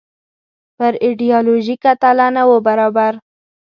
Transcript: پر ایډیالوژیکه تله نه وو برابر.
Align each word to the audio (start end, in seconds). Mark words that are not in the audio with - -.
پر 0.77 0.93
ایډیالوژیکه 1.03 1.91
تله 2.01 2.27
نه 2.35 2.43
وو 2.47 2.57
برابر. 2.67 3.11